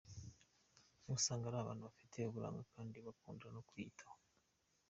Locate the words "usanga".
1.15-1.45